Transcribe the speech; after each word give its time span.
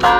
Boa 0.00 0.10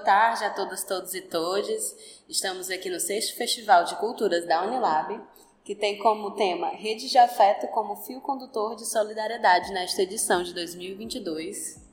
tarde 0.00 0.44
a 0.44 0.50
todas, 0.50 0.84
todos 0.84 1.14
e 1.14 1.20
todes. 1.20 2.24
Estamos 2.26 2.70
aqui 2.70 2.88
no 2.88 2.98
sexto 2.98 3.36
Festival 3.36 3.84
de 3.84 3.96
Culturas 3.96 4.46
da 4.46 4.64
Unilab, 4.64 5.20
que 5.62 5.74
tem 5.74 5.98
como 5.98 6.30
tema 6.30 6.70
Rede 6.70 7.10
de 7.10 7.18
Afeto 7.18 7.68
como 7.68 7.96
fio 7.96 8.22
condutor 8.22 8.76
de 8.76 8.86
solidariedade 8.86 9.74
nesta 9.74 10.00
edição 10.00 10.42
de 10.42 10.54
2022. 10.54 11.83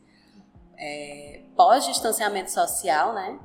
É, 0.82 1.42
Pós-distanciamento 1.56 2.50
social, 2.50 3.14
né? 3.14 3.40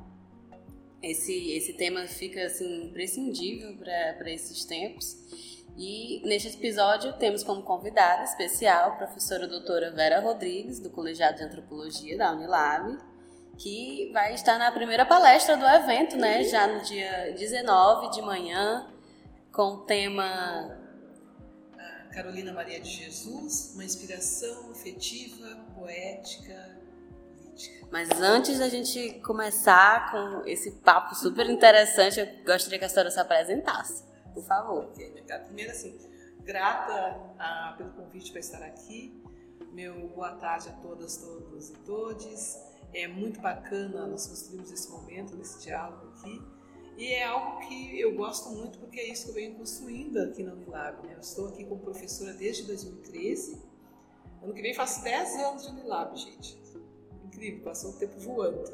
Esse, 1.01 1.51
esse 1.51 1.73
tema 1.73 2.07
fica 2.07 2.43
assim, 2.43 2.85
imprescindível 2.85 3.77
para 3.77 4.31
esses 4.31 4.65
tempos. 4.65 5.15
E 5.77 6.21
neste 6.25 6.49
episódio 6.49 7.13
temos 7.13 7.43
como 7.43 7.61
convidada 7.61 8.23
especial 8.23 8.89
a 8.89 8.95
professora 8.95 9.47
doutora 9.47 9.91
Vera 9.91 10.19
Rodrigues, 10.19 10.79
do 10.79 10.89
Colegiado 10.89 11.37
de 11.37 11.43
Antropologia 11.43 12.17
da 12.17 12.31
Unilab, 12.31 12.97
que 13.57 14.09
vai 14.11 14.33
estar 14.33 14.57
na 14.57 14.71
primeira 14.71 15.05
palestra 15.05 15.55
do 15.55 15.65
evento, 15.65 16.17
né, 16.17 16.43
já 16.43 16.65
no 16.65 16.81
dia 16.81 17.33
19 17.37 18.09
de 18.09 18.21
manhã, 18.23 18.91
com 19.51 19.73
o 19.73 19.77
tema 19.85 20.87
Carolina 22.17 22.51
Maria 22.51 22.79
de 22.79 22.89
Jesus, 22.89 23.73
uma 23.75 23.85
inspiração 23.85 24.71
afetiva, 24.71 25.55
poética. 25.75 26.86
Mas 27.91 28.09
antes 28.19 28.59
da 28.59 28.69
gente 28.69 29.19
começar 29.21 30.11
com 30.11 30.45
esse 30.45 30.71
papo 30.71 31.15
super 31.15 31.49
interessante, 31.49 32.19
eu 32.19 32.27
gostaria 32.45 32.77
que 32.77 32.85
a 32.85 32.89
senhora 32.89 33.09
se 33.09 33.19
apresentasse, 33.19 34.03
por 34.33 34.43
favor. 34.43 34.91
Primeiro, 35.47 35.71
assim, 35.71 35.97
grata 36.43 37.19
a, 37.37 37.75
pelo 37.77 37.91
convite 37.91 38.31
para 38.31 38.39
estar 38.39 38.63
aqui. 38.63 39.21
Meu 39.71 40.07
boa 40.09 40.31
tarde 40.31 40.69
a 40.69 40.71
todas, 40.73 41.17
todos 41.17 41.69
e 41.69 41.73
todes. 41.85 42.57
É 42.93 43.07
muito 43.07 43.39
bacana 43.41 44.07
nós 44.07 44.27
construirmos 44.27 44.71
esse 44.71 44.89
momento, 44.89 45.35
nesse 45.35 45.61
diálogo 45.63 46.07
aqui. 46.07 46.41
E 46.97 47.13
é 47.13 47.25
algo 47.25 47.59
que 47.67 47.99
eu 47.99 48.15
gosto 48.15 48.49
muito 48.49 48.79
porque 48.79 48.99
é 48.99 49.11
isso 49.11 49.25
que 49.25 49.29
eu 49.29 49.35
venho 49.35 49.55
construindo 49.55 50.17
aqui 50.17 50.41
na 50.41 50.53
Unilab. 50.53 51.05
Né? 51.05 51.13
Eu 51.13 51.19
estou 51.19 51.49
aqui 51.49 51.63
como 51.65 51.81
professora 51.81 52.33
desde 52.33 52.63
2013. 52.63 53.61
Ano 54.41 54.53
que 54.53 54.61
vem 54.61 54.73
faço 54.73 55.03
10 55.03 55.35
anos 55.35 55.63
de 55.63 55.69
Unilab, 55.69 56.15
gente. 56.17 56.57
Incrível, 57.37 57.63
passou 57.63 57.91
o 57.91 57.93
tempo 57.93 58.19
voando. 58.19 58.67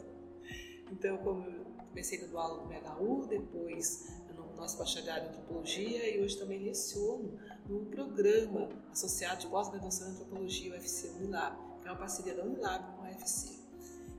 Então, 0.89 1.17
como 1.17 1.45
eu 1.45 1.66
comecei 1.89 2.17
dando 2.17 2.38
aula 2.38 2.64
no 2.64 2.69
MHU, 2.69 3.28
depois 3.28 4.08
no 4.38 4.56
nosso 4.56 4.78
bacharelado 4.78 5.25
em 5.25 5.30
Antropologia 5.31 6.16
e 6.16 6.23
hoje 6.23 6.39
também 6.39 6.64
leciono 6.64 7.38
no 7.67 7.86
programa 7.88 8.69
associado 8.89 9.41
de 9.41 9.47
pós-graduação 9.47 10.08
em 10.08 10.11
Antropologia, 10.11 10.72
UFC 10.72 11.09
Unilab, 11.09 11.58
que 11.81 11.88
é 11.89 11.91
uma 11.91 11.97
parceria 11.97 12.36
da 12.36 12.44
Unilab 12.45 12.95
com 12.95 13.03
a 13.03 13.09
UFC. 13.09 13.59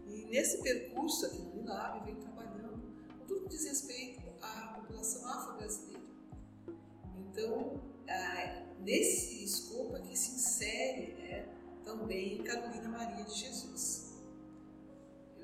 E 0.06 0.26
nesse 0.26 0.62
percurso 0.62 1.24
aqui 1.24 1.38
no 1.38 1.52
Unilab, 1.52 2.00
eu 2.00 2.04
venho 2.04 2.18
trabalhando 2.18 2.82
com 3.18 3.24
tudo 3.26 3.44
que 3.44 3.48
diz 3.48 3.64
respeito 3.64 4.20
à 4.42 4.74
população 4.78 5.26
afro-brasileira. 5.26 6.04
Então, 7.30 7.80
nesse 8.80 9.42
escopo 9.42 9.96
aqui 9.96 10.14
se 10.14 10.34
insere 10.34 11.14
né, 11.14 11.48
também 11.82 12.42
Carolina 12.42 12.90
Maria 12.90 13.24
de 13.24 13.34
Jesus. 13.34 14.13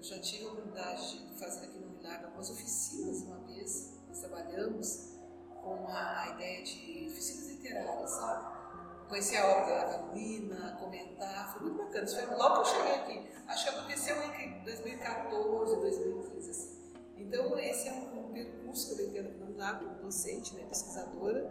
Eu 0.00 0.04
já 0.04 0.18
tive 0.18 0.46
a 0.46 0.48
oportunidade 0.48 1.28
de 1.28 1.38
fazer 1.38 1.66
aqui 1.66 1.78
no 1.78 1.88
Unilab 1.88 2.24
algumas 2.24 2.48
oficinas 2.48 3.20
uma 3.20 3.36
vez, 3.40 3.98
nós 4.08 4.18
trabalhamos 4.20 5.10
com 5.62 5.86
a, 5.88 6.22
a 6.22 6.28
ideia 6.36 6.64
de 6.64 7.06
oficinas 7.10 7.48
literárias, 7.48 8.10
sabe? 8.10 8.60
conhecer 9.10 9.36
a 9.36 9.46
obra 9.46 9.76
da 9.76 9.84
Carolina, 9.90 10.76
comentar, 10.80 11.52
foi 11.52 11.68
muito 11.68 11.84
bacana. 11.84 12.04
Isso 12.06 12.16
foi 12.16 12.34
logo 12.34 12.54
que 12.54 12.60
eu 12.60 12.64
cheguei 12.64 12.94
aqui. 12.94 13.30
Acho 13.46 13.64
que 13.64 13.70
aconteceu 13.76 14.22
entre 14.22 14.60
2014 14.64 15.74
e 15.74 15.80
2015. 15.80 16.50
Assim. 16.50 16.94
Então, 17.18 17.58
esse 17.58 17.88
é 17.88 17.92
um 17.92 18.32
percurso 18.32 18.96
que 18.96 19.02
eu 19.02 19.12
venho 19.12 19.34
tendo 19.34 19.58
lá 19.58 19.74
como 19.74 19.96
docente, 19.96 20.54
né, 20.54 20.64
pesquisadora, 20.64 21.42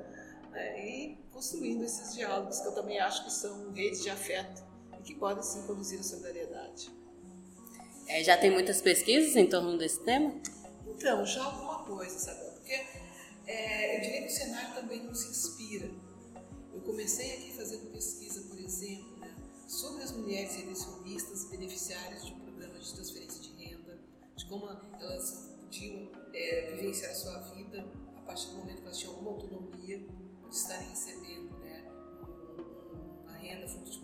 né, 0.49 0.87
e 0.87 1.17
construindo 1.31 1.83
esses 1.83 2.15
diálogos 2.15 2.61
que 2.61 2.67
eu 2.67 2.73
também 2.73 2.99
acho 2.99 3.25
que 3.25 3.31
são 3.31 3.71
redes 3.73 4.01
de 4.01 4.09
afeto 4.09 4.63
e 4.97 5.03
que 5.03 5.13
podem 5.13 5.43
sim 5.43 5.67
conduzir 5.67 5.99
a 5.99 6.03
solidariedade. 6.03 6.98
É, 8.09 8.23
já 8.23 8.35
tem 8.35 8.49
muitas 8.49 8.81
pesquisas 8.81 9.35
em 9.35 9.45
torno 9.45 9.77
desse 9.77 10.03
tema? 10.03 10.33
Então, 10.87 11.23
já 11.23 11.43
alguma 11.43 11.83
coisa, 11.83 12.17
sabe? 12.17 12.43
Porque 12.55 12.73
é, 13.45 13.97
eu 13.97 14.01
diria 14.01 14.21
que 14.23 14.33
o 14.33 14.35
cenário 14.35 14.73
também 14.73 15.03
nos 15.03 15.23
inspira. 15.25 15.91
Eu 16.73 16.81
comecei 16.81 17.35
aqui 17.35 17.53
fazendo 17.55 17.91
pesquisa, 17.91 18.41
por 18.49 18.57
exemplo, 18.57 19.19
né, 19.19 19.31
sobre 19.67 20.01
as 20.01 20.11
mulheres 20.11 20.59
eleicionistas 20.59 21.45
beneficiárias 21.51 22.25
de 22.25 22.33
um 22.33 22.39
programa 22.39 22.79
de 22.79 22.93
transferência 22.95 23.41
de 23.41 23.63
renda, 23.63 23.99
de 24.35 24.45
como 24.47 24.67
elas 24.99 25.51
podiam 25.61 26.11
é, 26.33 26.71
vivenciar 26.75 27.11
a 27.11 27.15
sua 27.15 27.39
vida 27.53 27.85
a 28.17 28.21
partir 28.21 28.47
do 28.47 28.55
momento 28.55 28.77
que 28.77 28.85
elas 28.85 28.97
tinham 28.97 29.13
alguma 29.13 29.31
autonomia 29.33 29.99
de 29.99 30.55
estarem 30.55 30.89
recebendo 30.89 31.59
né, 31.59 31.85
uma 33.23 33.37
renda 33.37 33.67
fruto 33.67 33.91
de 33.91 33.99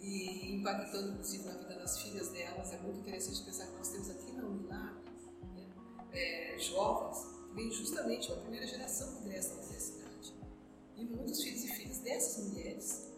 e 0.00 0.54
impactando 0.56 1.12
inclusive 1.12 1.44
na 1.44 1.52
vida 1.52 1.74
das 1.74 1.98
filhas 2.00 2.28
delas. 2.30 2.72
É 2.72 2.78
muito 2.78 3.00
interessante 3.00 3.44
pensar 3.44 3.66
que 3.66 3.76
nós 3.76 3.88
temos 3.88 4.10
aqui 4.10 4.32
na 4.32 4.44
Unilab 4.46 5.00
né, 5.54 5.66
é, 6.12 6.58
jovens 6.58 7.24
que 7.24 7.54
vêm 7.54 7.70
justamente 7.70 8.28
da 8.28 8.36
primeira 8.36 8.66
geração 8.66 9.14
que 9.14 9.24
ingressa 9.24 9.54
na 9.54 9.60
universidade 9.60 10.00
e 11.00 11.04
muitos 11.04 11.42
filhos 11.42 11.64
e 11.64 11.68
filhas 11.68 11.98
dessas 12.00 12.48
mulheres, 12.48 13.10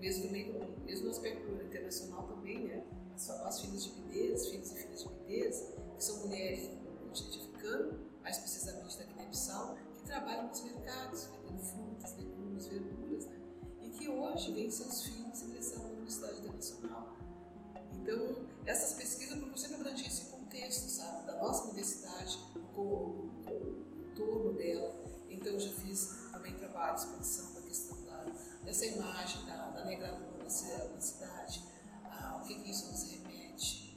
mesmo, 0.00 0.24
também, 0.26 0.52
mesmo 0.84 1.04
no 1.04 1.10
aspecto 1.10 1.48
internacional 1.62 2.26
também, 2.26 2.64
né? 2.66 2.84
As, 3.14 3.30
as 3.30 3.60
filhas 3.60 3.84
de 3.84 3.90
Pidez, 3.90 4.48
filhos 4.48 4.72
e 4.72 4.74
filhas 4.74 5.02
de 5.02 5.08
Pidez, 5.08 5.72
que 5.96 6.04
são 6.04 6.26
mulheres 6.26 6.68
do 6.68 7.08
continente 7.08 7.38
africano, 7.38 8.00
mais 8.22 8.38
precisamente 8.38 8.98
da 8.98 9.04
Guiné-Bissau, 9.04 9.76
que 9.94 10.02
trabalham 10.02 10.48
nos 10.48 10.62
mercados, 10.62 11.24
vendendo 11.26 11.62
frutas, 11.62 12.16
legumes, 12.16 12.66
verduras, 12.66 13.26
né? 13.26 13.40
E 13.82 13.90
que 13.90 14.08
hoje 14.08 14.52
vêm 14.52 14.70
seus 14.70 15.04
filhos 15.04 15.42
ingressar 15.42 15.80
Universidade 16.06 16.38
Internacional. 16.38 17.16
Então, 17.92 18.46
essas 18.64 18.92
pesquisas 18.94 19.34
procuram 19.34 19.56
sempre 19.56 19.76
abranger 19.76 20.06
esse 20.06 20.26
contexto, 20.26 20.88
sabe? 20.88 21.26
Da 21.26 21.36
nossa 21.42 21.64
universidade, 21.64 22.38
com 22.74 22.82
o 22.82 24.12
torno 24.14 24.52
dela. 24.54 24.94
Então, 25.28 25.52
eu 25.52 25.60
já 25.60 25.72
fiz 25.72 26.26
trabalhos 26.76 27.04
pensando 27.06 27.54
na 27.54 27.60
questão 27.62 27.96
da, 28.04 28.24
dessa 28.62 28.86
imagem 28.86 29.44
da, 29.46 29.70
da 29.70 29.84
negradura 29.84 30.44
na 30.44 30.48
cidade, 31.00 31.64
ah, 32.04 32.40
o 32.40 32.46
que, 32.46 32.54
que 32.54 32.70
isso 32.70 32.86
nos 32.92 33.02
remete, 33.10 33.96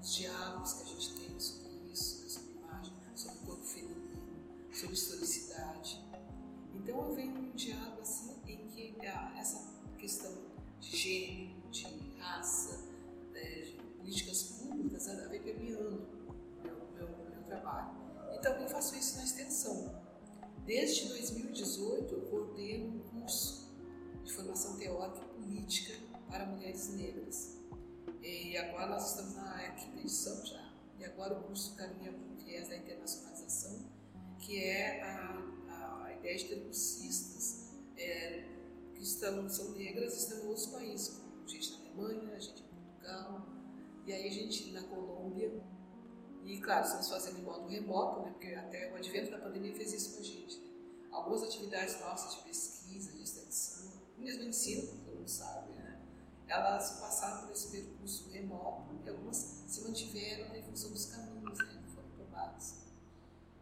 os 0.00 0.14
diálogos 0.14 0.74
que 0.74 0.82
a 0.82 0.86
gente 0.86 1.14
tem 1.14 1.40
sobre 1.40 1.68
isso, 1.90 2.22
né, 2.22 2.28
sobre 2.28 2.52
imagem, 2.52 2.92
sobre 3.14 3.38
o 3.38 3.40
corpo 3.46 3.64
feminino, 3.64 4.74
sobre 4.74 4.94
historicidade. 4.94 6.06
Então 6.74 7.08
eu 7.08 7.14
venho 7.14 7.32
num 7.32 7.50
diálogo 7.52 8.02
assim 8.02 8.36
em 8.46 8.68
que 8.68 9.06
ah, 9.06 9.34
essa 9.36 9.58
questão 9.98 10.47
de 10.88 10.96
gênero, 10.96 11.70
de 11.70 11.86
raça, 12.18 12.78
né, 13.32 13.60
de 13.60 13.72
políticas 13.98 14.42
públicas, 14.42 15.06
ela 15.06 15.28
vem 15.28 15.42
permeando 15.42 16.08
o 16.26 16.62
meu, 16.62 16.76
meu, 16.94 17.08
meu 17.30 17.42
trabalho. 17.46 17.90
Então 18.32 18.54
eu 18.54 18.68
faço 18.68 18.96
isso 18.96 19.16
na 19.18 19.24
extensão. 19.24 19.94
Desde 20.64 21.08
2018, 21.08 22.14
eu 22.14 22.20
coordeno 22.22 22.96
um 22.96 23.20
curso 23.20 23.70
de 24.24 24.32
formação 24.32 24.78
teórica 24.78 25.20
e 25.20 25.42
política 25.42 25.94
para 26.28 26.46
mulheres 26.46 26.88
negras. 26.94 27.58
E 28.22 28.56
agora 28.56 28.86
nós 28.88 29.10
estamos 29.10 29.34
na 29.34 29.70
quinta 29.72 29.98
edição 30.00 30.44
já. 30.44 30.72
E 30.98 31.04
agora 31.04 31.38
o 31.38 31.42
curso 31.44 31.74
caminha 31.76 32.12
para 32.12 32.32
o 32.32 32.36
viés 32.36 32.68
da 32.68 32.76
internacionalização, 32.76 33.78
que 34.38 34.62
é 34.64 35.02
a, 35.02 36.04
a 36.06 36.14
ideia 36.14 36.36
de 36.36 36.44
ter 36.44 36.64
cursistas 36.64 37.72
é, 37.96 38.57
que 38.98 39.04
estão, 39.04 39.48
são 39.48 39.70
negras 39.72 40.14
estão 40.14 40.38
em 40.38 40.48
outros 40.48 40.66
países, 40.66 41.08
como 41.16 41.48
gente 41.48 41.72
na 41.72 41.78
Alemanha, 41.78 42.40
gente 42.40 42.62
em 42.62 42.66
Portugal, 42.66 43.46
e 44.04 44.12
aí 44.12 44.28
a 44.28 44.30
gente 44.30 44.72
na 44.72 44.82
Colômbia, 44.82 45.62
e, 46.44 46.58
claro, 46.60 46.84
estamos 46.84 47.08
fazendo 47.08 47.38
em 47.38 47.42
modo 47.42 47.68
remoto, 47.68 48.22
né, 48.22 48.30
porque 48.30 48.54
até 48.54 48.90
o 48.92 48.96
advento 48.96 49.30
da 49.30 49.38
pandemia 49.38 49.74
fez 49.74 49.92
isso 49.92 50.14
com 50.14 50.20
a 50.20 50.24
gente. 50.24 50.62
Algumas 51.10 51.42
atividades 51.42 52.00
nossas 52.00 52.36
de 52.36 52.42
pesquisa, 52.42 53.12
de 53.12 53.22
extensão, 53.22 53.92
mesmo 54.16 54.44
ensino, 54.44 54.88
como 54.88 55.04
todo 55.04 55.16
mundo 55.16 55.28
sabe, 55.28 55.72
né, 55.74 56.00
elas 56.48 56.98
passaram 56.98 57.46
por 57.46 57.52
esse 57.52 57.68
percurso 57.68 58.30
remoto 58.30 58.98
e 59.04 59.08
algumas 59.08 59.36
se 59.36 59.82
mantiveram 59.82 60.56
em 60.56 60.62
função 60.62 60.90
dos 60.90 61.06
caminhos 61.06 61.58
né, 61.58 61.82
que 61.84 61.94
foram 61.94 62.08
tomados. 62.16 62.74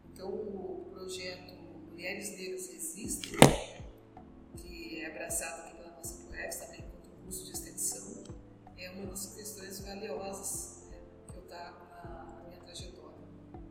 Então, 0.05 0.29
o 0.29 0.89
projeto 0.91 1.53
Mulheres 1.91 2.31
Negras 2.31 2.69
Resistem, 2.69 3.33
é 5.07 5.11
abraçado 5.11 5.61
aqui 5.61 5.77
pela 5.77 5.95
nossa 5.95 6.15
ProEx, 6.15 6.55
também 6.57 6.79
enquanto 6.81 7.09
curso 7.23 7.45
de 7.45 7.51
extensão, 7.51 8.23
é 8.77 8.89
uma 8.91 9.05
das 9.05 9.33
questões 9.33 9.79
valiosas 9.79 10.83
né, 10.89 10.99
que 11.29 11.37
eu 11.37 11.41
trago 11.43 11.85
na, 11.85 12.25
na, 12.25 12.43
minha 12.47 12.59
trajetória. 12.59 13.17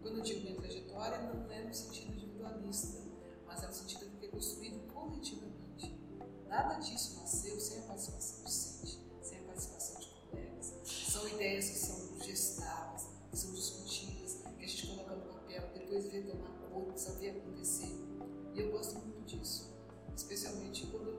Quando 0.00 0.18
eu 0.18 0.22
digo 0.22 0.40
minha 0.40 0.56
trajetória, 0.56 1.18
não 1.18 1.50
é 1.50 1.64
no 1.64 1.74
sentido 1.74 2.12
individualista, 2.12 3.02
mas 3.46 3.62
é 3.62 3.66
no 3.66 3.72
sentido 3.72 4.18
de 4.18 4.26
é 4.26 4.28
construído 4.28 4.80
coletivamente. 4.92 6.00
Nada 6.48 6.74
disso 6.76 7.16
nasceu 7.20 7.60
sem 7.60 7.80
a 7.80 7.82
participação 7.82 8.42
docente, 8.42 9.00
sem 9.20 9.38
a 9.38 9.42
participação 9.42 10.00
de 10.00 10.06
colegas. 10.06 10.74
São 10.84 11.28
ideias 11.28 11.68
que 11.68 11.78
são 11.78 12.18
gestadas, 12.24 13.08
que 13.30 13.36
são 13.36 13.52
discutidas, 13.52 14.38
que 14.58 14.64
a 14.64 14.66
gente 14.66 14.86
coloca 14.86 15.14
no 15.14 15.34
papel, 15.34 15.70
depois 15.74 16.06
vê 16.06 16.22
tomar 16.22 16.50
cor, 16.72 16.94
ver 17.18 17.30
acontecer. 17.30 17.94
E 18.54 18.60
eu 18.60 18.70
gosto 18.70 18.98
muito 19.00 19.20
disso, 19.26 19.70
especialmente 20.16 20.86
quando 20.86 21.15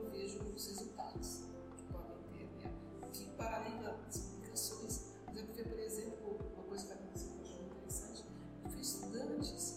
eu 1.14 1.20
vejo 1.20 1.20
os 1.20 1.38
resultados 1.38 1.40
que 1.76 1.82
podem 1.92 2.16
ter, 2.32 2.44
né? 2.62 2.72
que 3.12 3.24
para 3.36 3.56
além 3.56 3.80
das 3.80 4.18
publicações, 4.18 5.00
eu 5.34 5.46
vi, 5.46 5.62
por 5.62 5.78
exemplo, 5.78 6.38
uma 6.54 6.64
coisa 6.64 6.84
que 6.86 6.92
que 6.92 7.36
eu 7.36 7.42
achei 7.42 7.56
muito 7.56 7.76
interessante, 7.76 8.24
eu 8.64 8.70
vi 8.70 8.80
estudantes 8.80 9.76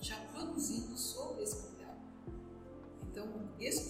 já 0.00 0.16
produzindo 0.32 0.96
sobre 0.96 1.44
esse 1.44 1.56
material. 1.56 1.96
Então, 3.10 3.26
esse 3.58 3.84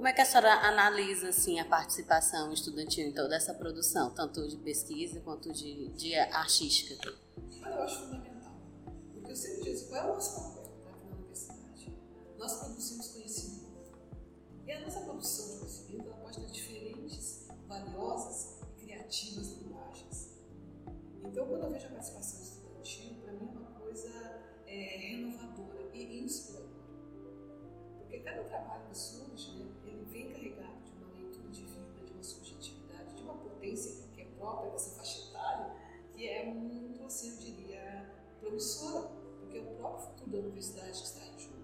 Como 0.00 0.08
é 0.08 0.14
que 0.14 0.22
a 0.22 0.24
senhora 0.24 0.54
analisa 0.66 1.28
assim, 1.28 1.60
a 1.60 1.64
participação 1.66 2.50
estudantil 2.54 3.06
em 3.06 3.12
toda 3.12 3.36
essa 3.36 3.52
produção, 3.52 4.10
tanto 4.14 4.48
de 4.48 4.56
pesquisa 4.56 5.20
quanto 5.20 5.52
de, 5.52 5.88
de 5.88 6.14
artística? 6.14 7.06
Eu 7.66 7.82
acho 7.82 8.06
fundamental. 8.06 8.50
Porque 9.12 9.30
eu 9.30 9.36
sempre 9.36 9.74
digo, 9.74 9.90
qual 9.90 10.00
é 10.00 10.04
o 10.10 10.14
nosso 10.14 10.36
papel 10.36 10.72
na 11.10 11.16
universidade? 11.16 11.94
Nós 12.38 12.54
produzimos 12.60 13.08
conhecimento 13.08 13.92
e 14.66 14.72
a 14.72 14.80
nossa 14.80 15.00
produção 15.00 15.50
de 15.50 15.58
conhecimento 15.58 16.08
ela 16.08 16.16
pode 16.16 16.40
ter 16.40 16.50
diferentes, 16.50 17.48
valiosas 17.68 18.56
e 18.78 18.80
criativas 18.80 19.48
linguagens. 19.48 20.30
Então, 21.22 21.46
quando 21.46 21.64
eu 21.64 21.70
vejo 21.72 21.86
a 21.88 21.90
participação 21.90 22.39
Cada 28.24 28.44
trabalho 28.44 28.84
que 28.88 28.96
surge, 28.98 29.52
né, 29.52 29.66
ele 29.84 30.04
vem 30.04 30.28
carregado 30.30 30.80
de 30.84 30.92
uma 30.92 31.12
leitura 31.14 31.48
de 31.48 31.64
vida, 31.64 32.04
de 32.06 32.12
uma 32.12 32.22
subjetividade, 32.22 33.14
de 33.14 33.22
uma 33.22 33.34
potência 33.34 34.06
que 34.14 34.20
é 34.20 34.24
própria 34.36 34.70
dessa 34.70 34.96
faixa 34.96 35.28
etária, 35.28 35.74
que 36.14 36.28
é 36.28 36.44
muito, 36.44 37.02
assim, 37.04 37.30
eu 37.30 37.36
diria, 37.38 38.14
promissora, 38.40 39.08
porque 39.40 39.58
é 39.58 39.62
o 39.62 39.74
próprio 39.76 40.06
futuro 40.06 40.30
da 40.30 40.38
universidade 40.38 41.00
que 41.00 41.06
está 41.06 41.26
em 41.26 41.38
jogo 41.38 41.56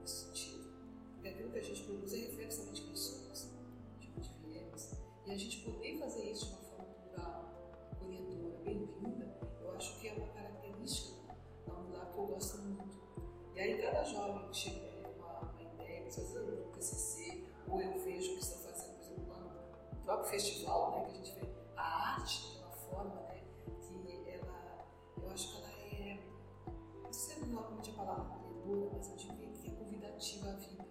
nesse 0.00 0.26
sentido. 0.26 0.70
Porque 1.14 1.28
aquilo 1.28 1.50
que 1.50 1.58
a 1.58 1.62
gente 1.62 1.82
produz 1.84 2.12
é 2.12 2.16
reflexo 2.16 2.72
de 2.72 2.80
quem 2.82 2.96
somos, 2.96 3.48
de 4.00 4.10
onde 4.16 4.30
viemos. 4.44 4.92
E 5.26 5.30
a 5.30 5.36
gente 5.36 5.60
poder 5.60 5.98
fazer 5.98 6.30
isso 6.30 6.46
de 6.46 6.52
uma 6.52 6.62
forma 6.62 6.84
plural, 6.94 7.72
acolhedora, 7.92 8.58
bem-vinda, 8.64 9.38
eu 9.60 9.70
acho 9.76 10.00
que 10.00 10.08
é 10.08 10.14
uma 10.14 10.28
característica 10.28 11.36
da 11.66 11.74
Unilab 11.74 12.12
que 12.12 12.18
eu 12.18 12.26
gosto 12.26 12.58
muito. 12.58 12.98
E 13.54 13.60
aí 13.60 13.82
cada 13.82 14.02
jovem 14.04 14.48
que 14.48 14.56
chega 14.56 14.89
às 16.18 16.32
vezes 16.32 16.36
um 16.36 16.70
TCC, 16.72 17.44
ou 17.68 17.80
eu 17.80 18.00
vejo 18.00 18.34
que 18.34 18.40
estão 18.40 18.58
fazendo, 18.58 18.96
por 18.96 19.02
exemplo, 19.04 19.34
no 19.92 20.00
próprio 20.02 20.30
festival, 20.30 20.90
né, 20.92 21.04
que 21.04 21.10
a 21.10 21.14
gente 21.14 21.40
vê 21.40 21.48
a 21.76 22.14
arte 22.14 22.50
de 22.50 22.58
uma 22.58 22.70
forma 22.70 23.14
né, 23.14 23.44
que 23.80 24.30
ela, 24.30 24.86
eu 25.22 25.30
acho 25.30 25.52
que 25.52 25.56
ela 25.58 25.70
é, 25.70 26.18
não 27.02 27.12
sei 27.12 27.36
se 27.36 27.42
é 27.42 27.46
normalmente 27.46 27.90
a 27.90 27.94
palavra 27.94 28.34
acolhedora, 28.34 28.90
mas 28.92 29.08
eu 29.10 29.16
diria 29.16 29.52
que 29.52 29.68
é 29.68 29.70
convidativa 29.70 30.50
à 30.50 30.52
vida 30.54 30.90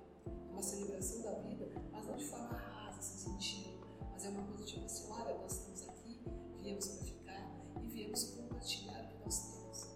uma 0.59 0.63
celebração 0.63 1.21
da 1.21 1.31
vida, 1.39 1.71
mas 1.91 2.05
não 2.05 2.17
de 2.17 2.25
forma 2.25 2.49
rasa, 2.49 3.01
sem 3.01 3.31
sentido. 3.31 3.79
Mas 4.11 4.25
é 4.25 4.29
uma 4.29 4.43
coisa 4.43 4.65
tipo 4.65 4.85
assim: 4.85 5.09
olha, 5.09 5.37
nós 5.37 5.53
estamos 5.53 5.87
aqui, 5.87 6.21
viemos 6.61 6.87
para 6.87 7.05
ficar 7.05 7.51
e 7.81 7.87
viemos 7.87 8.23
compartilhar 8.25 9.05
o 9.05 9.07
que 9.07 9.23
nós 9.23 9.39
temos. 9.39 9.87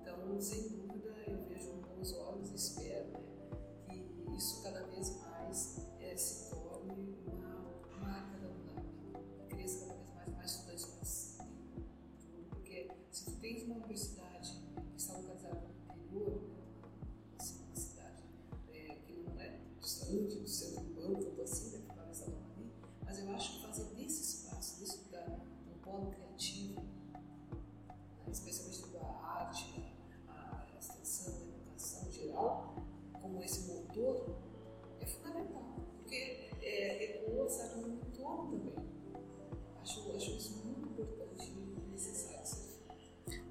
Então, 0.00 0.40
sem 0.40 0.79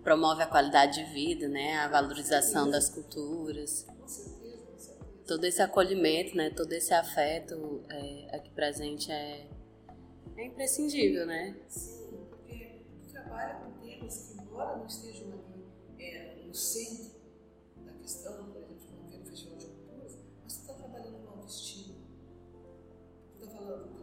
Promove 0.09 0.41
a 0.41 0.47
qualidade 0.47 1.05
de 1.05 1.13
vida, 1.13 1.47
né? 1.47 1.77
a 1.77 1.87
valorização 1.87 2.67
das 2.67 2.89
culturas 2.89 3.85
todo 5.27 5.43
esse 5.43 5.61
acolhimento, 5.61 6.35
né, 6.35 6.49
todo 6.49 6.73
esse 6.73 6.91
afeto 6.91 7.83
é, 7.87 8.35
aqui 8.35 8.49
presente 8.49 9.11
é, 9.11 9.47
é 10.35 10.45
imprescindível, 10.47 11.27
né? 11.27 11.55
Sim, 11.67 12.25
porque 12.31 12.81
trabalha 13.11 13.59
com 13.59 13.73
temas 13.79 14.33
que, 14.33 14.41
embora 14.41 14.77
não 14.77 14.87
estejam 14.87 15.27
ali 15.27 16.03
é, 16.03 16.43
no 16.43 16.55
centro 16.55 17.11
da 17.85 17.91
questão, 17.93 18.49
por 18.51 18.57
exemplo, 18.57 18.87
como 18.89 19.07
ver 19.07 19.19
no 19.19 19.25
Festival 19.27 19.57
de 19.59 19.65
Culturas, 19.67 20.17
mas 20.43 20.53
tu 20.55 20.61
está 20.61 20.73
trabalhando 20.73 21.23
com 21.23 21.29
autoestima, 21.33 21.93
tu 23.37 23.45
está 23.45 23.55
falando, 23.55 23.98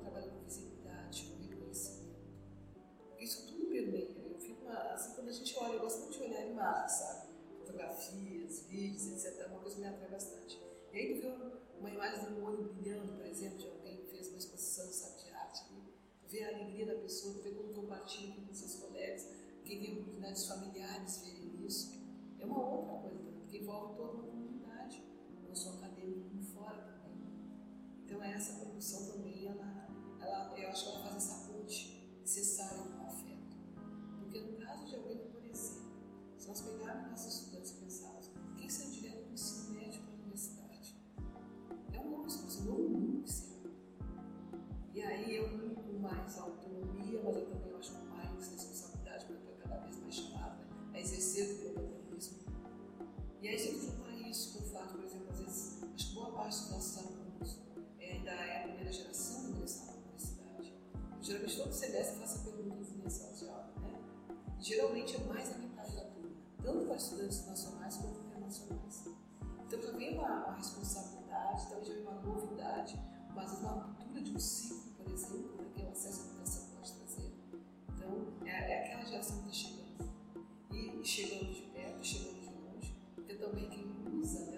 Uma 11.79 11.91
imagem 11.91 12.25
de 12.27 12.41
um 12.41 12.45
olho 12.45 12.65
brilhando, 12.65 13.13
por 13.13 13.27
exemplo, 13.27 13.59
de 13.59 13.69
alguém 13.69 13.97
que 13.99 14.07
fez 14.11 14.29
uma 14.29 14.39
exposição 14.39 14.87
sabe, 14.87 15.25
de 15.25 15.31
arte. 15.31 15.65
Tu 15.69 16.29
vê 16.29 16.45
a 16.45 16.49
alegria 16.49 16.87
da 16.87 16.95
pessoa, 16.95 17.41
vê 17.43 17.51
como 17.51 17.73
compartilha 17.73 18.35
com 18.35 18.53
seus 18.55 18.77
colegas, 18.77 19.29
quem 19.65 19.81
tem 19.81 19.93
oportunidades 19.93 20.47
familiares 20.47 21.19
verem 21.19 21.67
isso. 21.67 22.01
É 22.39 22.45
uma 22.45 22.59
outra 22.59 22.95
coisa 23.01 23.19
também, 23.19 23.41
porque 23.41 23.59
envolve 23.59 23.97
toda 23.97 24.13
uma 24.13 24.23
comunidade, 24.23 25.03
não 25.47 25.55
só 25.55 25.71
acadêmico, 25.71 26.29
como 26.31 26.43
fora 26.43 27.01
também. 27.03 27.51
Então 28.05 28.23
essa 28.23 28.61
produção 28.61 29.07
também, 29.07 29.47
ela, 29.47 29.89
ela, 30.21 30.59
eu 30.59 30.69
acho 30.69 30.85
que 30.85 30.91
ela 30.91 31.03
faz 31.03 31.17
essa 31.17 31.53
ponte 31.53 32.19
necessária 32.21 32.79
com 32.79 33.05
o 33.05 33.07
afeto. 33.07 33.57
Porque 34.21 34.41
no 34.41 34.59
caso 34.59 34.87
de 34.87 34.97
alguém, 34.97 35.19
por 35.31 35.45
exemplo, 35.45 35.87
se 36.37 36.49
nós 36.49 36.61
pegarmos 36.61 37.11
nossos 37.11 37.41
estudantes 37.41 37.73
Geralmente 61.47 61.57
todo 61.59 61.73
semestre 61.73 62.19
faço 62.19 62.41
perguntas 62.41 62.89
em 62.91 63.09
sala 63.09 63.33
de 63.33 63.49
aula, 63.49 63.73
né? 63.81 64.01
E, 64.59 64.65
geralmente 64.65 65.15
é 65.15 65.25
mais 65.25 65.49
da 65.49 65.59
metade 65.59 65.95
da 65.95 66.03
turma, 66.03 66.37
tanto 66.61 66.87
para 66.87 66.97
estudantes 66.97 67.47
nacionais 67.47 67.97
quanto 67.99 68.21
internacionais. 68.21 69.05
Então 69.65 69.81
já 69.81 69.93
vem 69.93 70.15
uma, 70.19 70.47
uma 70.47 70.57
responsabilidade, 70.57 71.69
também 71.69 71.85
já 71.85 71.95
vem 71.95 72.03
uma 72.03 72.21
novidade, 72.21 73.01
mas 73.33 73.61
uma 73.61 73.71
ruptura 73.71 74.23
de 74.23 74.33
um 74.33 74.39
ciclo, 74.41 74.91
por 74.97 75.13
exemplo, 75.13 75.57
né, 75.63 75.71
que 75.73 75.83
é 75.83 75.85
o 75.85 75.93
acesso 75.93 76.23
à 76.23 76.25
educação 76.31 76.67
pode 76.75 76.93
trazer. 76.93 77.33
Então, 77.91 78.27
é, 78.45 78.51
é 78.51 78.85
aquela 78.85 79.05
geração 79.05 79.43
que 79.43 79.51
está 79.51 79.71
chegando. 79.71 81.05
chegando 81.05 81.55
de 81.55 81.63
perto, 81.63 82.05
chegando 82.05 82.41
de 82.41 82.49
longe, 82.49 82.97
tem 83.25 83.39
também 83.39 83.71
quem 83.71 84.21
usa 84.21 84.41
né, 84.47 84.56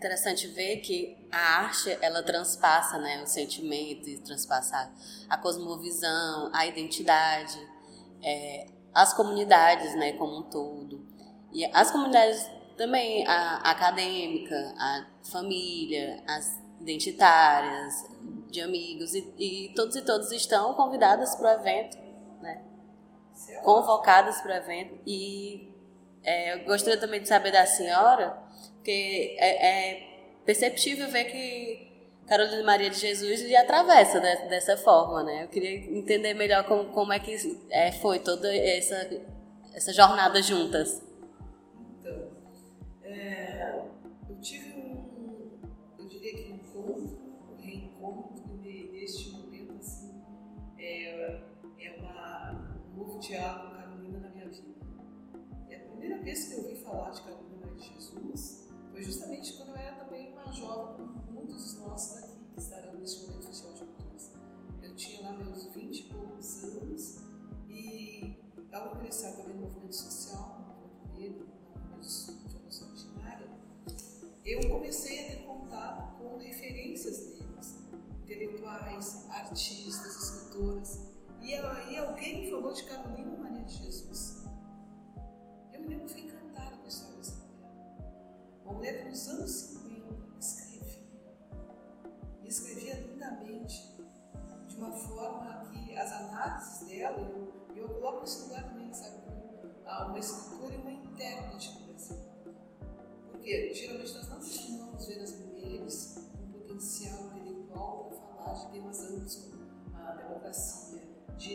interessante 0.00 0.46
ver 0.48 0.78
que 0.78 1.14
a 1.30 1.58
arte 1.60 1.96
ela 2.00 2.22
transpassa 2.22 2.98
né, 2.98 3.22
o 3.22 3.26
sentimento, 3.26 4.08
e 4.08 4.18
transpassa 4.18 4.90
a 5.28 5.36
cosmovisão, 5.36 6.50
a 6.54 6.66
identidade, 6.66 7.58
é, 8.22 8.66
as 8.94 9.12
comunidades 9.12 9.94
né, 9.96 10.12
como 10.14 10.38
um 10.38 10.42
todo. 10.44 11.06
E 11.52 11.66
as 11.66 11.90
comunidades 11.90 12.50
também, 12.78 13.26
a, 13.26 13.56
a 13.56 13.70
acadêmica, 13.72 14.74
a 14.78 15.06
família, 15.22 16.22
as 16.26 16.58
identitárias, 16.80 18.08
de 18.50 18.62
amigos, 18.62 19.14
e, 19.14 19.34
e 19.38 19.74
todos 19.74 19.96
e 19.96 20.02
todas 20.02 20.32
estão 20.32 20.72
convidadas 20.72 21.34
para 21.36 21.50
o 21.50 21.60
evento, 21.60 21.98
né? 22.40 22.62
convocadas 23.62 24.40
para 24.40 24.54
o 24.54 24.56
evento. 24.56 24.98
E 25.06 25.70
é, 26.22 26.54
eu 26.54 26.64
gostaria 26.64 26.98
também 26.98 27.20
de 27.20 27.28
saber 27.28 27.52
da 27.52 27.66
senhora, 27.66 28.49
porque 28.80 29.36
é, 29.38 29.66
é 29.92 30.40
perceptível 30.46 31.06
ver 31.10 31.24
que 31.26 31.90
Carolina 32.26 32.62
Maria 32.64 32.88
de 32.88 32.98
Jesus 32.98 33.42
lhe 33.42 33.54
atravessa 33.54 34.18
de, 34.20 34.48
dessa 34.48 34.74
forma, 34.76 35.22
né? 35.22 35.44
Eu 35.44 35.48
queria 35.48 35.70
entender 35.98 36.32
melhor 36.32 36.64
como, 36.64 36.86
como 36.86 37.12
é 37.12 37.18
que 37.18 37.36
é, 37.70 37.92
foi 37.92 38.20
toda 38.20 38.54
essa, 38.56 39.22
essa 39.74 39.92
jornada 39.92 40.40
juntas. 40.40 41.02
Então, 42.00 42.28
é, 43.02 43.82
eu 44.30 44.40
tive 44.40 44.70
um, 44.72 45.58
eu 45.98 46.06
diria 46.06 46.32
que 46.34 46.52
um 46.52 46.56
encontro, 46.56 47.18
um 47.52 47.56
reencontro 47.62 48.56
ne- 48.62 48.92
neste 48.92 49.30
momento, 49.32 49.74
assim, 49.78 50.22
é, 50.78 51.40
é 51.80 51.96
uma, 51.98 52.78
um 52.94 52.96
novo 52.98 53.18
diálogo 53.18 53.74
Carolina 53.76 54.20
na 54.20 54.28
minha 54.30 54.48
vida. 54.48 54.70
E 55.68 55.74
a 55.74 55.80
primeira 55.80 56.16
vez 56.22 56.44
que 56.48 56.54
eu 56.54 56.58
ouvi 56.64 56.76
falar 56.76 57.10
de 57.10 57.20
Carolina 57.22 57.56
Maria 57.60 57.76
de 57.76 57.92
Jesus 57.94 58.59
justamente 59.02 59.52
quando 59.54 59.70
eu 59.70 59.76
era 59.76 59.96
também 59.96 60.32
uma 60.32 60.52
jovem, 60.52 60.94
como 60.96 61.32
muitos 61.32 61.56
dos 61.56 61.78
nossos 61.78 62.29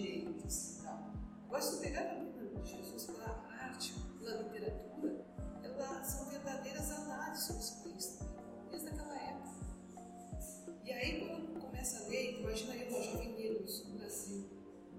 direitos 0.01 0.79
e 0.79 0.83
tal. 0.83 1.13
Tu 1.49 1.77
pegar 1.77 2.01
a 2.01 2.15
Bíblia 2.15 2.61
de 2.61 2.69
Jesus 2.69 3.05
pela 3.05 3.47
arte, 3.61 3.93
pela 4.19 4.41
literatura, 4.41 5.25
elas 5.63 6.07
são 6.07 6.25
verdadeiras 6.29 6.91
análises 6.91 7.45
sobre 7.45 7.63
também, 7.63 8.69
desde 8.69 8.89
aquela 8.89 9.15
época. 9.15 9.55
E 10.83 10.91
aí, 10.91 11.19
quando 11.19 11.61
começa 11.61 12.03
a 12.03 12.07
ler, 12.09 12.39
imagina 12.39 12.75
eu, 12.75 12.89
uma 12.89 13.01
jovem 13.03 13.33
negra 13.33 13.59
no 13.59 13.65
do 13.65 13.97
Brasil, 13.97 14.49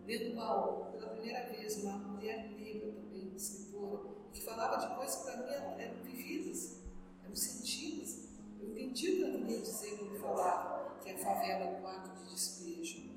lendo 0.07 0.33
uma, 0.33 0.91
pela 0.91 1.09
primeira 1.11 1.47
vez 1.51 1.83
uma 1.83 1.99
mulher 1.99 2.51
negra 2.51 2.93
também, 2.93 3.37
escritora, 3.37 4.17
que 4.33 4.43
falava 4.43 4.77
de 4.79 4.97
coisas 4.97 5.17
que 5.17 5.25
para 5.25 5.37
mim 5.37 5.53
eram, 5.79 6.03
vividas, 6.03 6.81
eram 7.23 7.37
sentidas. 7.37 8.29
Eu 8.59 8.71
entendi 8.71 9.11
o 9.11 9.17
que 9.17 9.25
ela 9.25 9.39
queria 9.39 9.61
dizer 9.61 9.99
quando 9.99 10.19
falava 10.19 10.99
que 11.01 11.11
a 11.11 11.19
favela 11.19 11.65
era 11.65 11.79
um 11.79 11.81
quarto 11.83 12.25
de 12.25 12.31
despejo. 12.33 13.16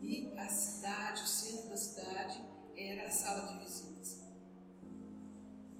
E 0.00 0.32
a 0.36 0.48
cidade, 0.48 1.22
o 1.22 1.26
centro 1.26 1.68
da 1.70 1.76
cidade, 1.76 2.44
era 2.76 3.06
a 3.06 3.10
sala 3.10 3.46
de 3.48 3.58
visitas. 3.58 4.20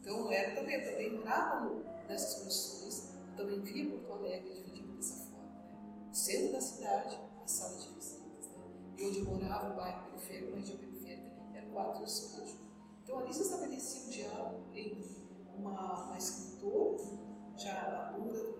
Então, 0.00 0.30
era 0.32 0.54
também, 0.54 0.76
eu 0.76 0.90
também 0.90 1.18
no- 1.64 1.84
nessas 2.08 2.40
condições, 2.40 3.14
eu 3.30 3.36
também 3.36 3.60
via 3.60 3.84
Porto 3.98 4.12
Alegre 4.24 4.54
dividido 4.54 4.96
dessa 4.96 5.24
forma. 5.26 5.46
Né? 5.46 6.08
O 6.10 6.14
centro 6.14 6.52
da 6.52 6.60
cidade, 6.60 7.18
a 7.44 7.48
sala 7.48 7.76
de 7.78 7.88
visitas. 7.94 8.46
Né? 8.48 8.64
E 8.98 9.04
onde 9.04 9.18
eu 9.18 9.24
morava, 9.24 9.72
o 9.72 9.76
bairro 9.76 10.10
periférico, 10.10 10.48
uma 10.52 10.58
região 10.60 10.78
periférica, 10.78 11.32
era 11.54 11.66
o 11.66 11.74
de 11.98 12.04
despejo. 12.04 12.56
Então, 13.02 13.18
ali 13.18 13.34
se 13.34 13.42
estabelecia 13.42 14.02
um 14.06 14.08
diálogo 14.10 14.60
entre 14.74 15.16
uma, 15.56 16.04
uma 16.06 16.18
escritora, 16.18 17.02
já 17.56 18.12
madura, 18.12 18.56